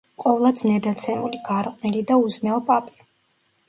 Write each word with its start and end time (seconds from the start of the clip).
ყოვლად 0.23 0.61
ზნედაცემული, 0.61 1.43
გარყვნილი 1.51 2.05
და 2.09 2.21
უზნეო 2.27 2.61
პაპი. 2.73 3.11